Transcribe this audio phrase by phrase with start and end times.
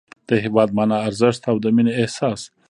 [0.29, 2.41] د هېواد مانا، ارزښت او د مینې احساس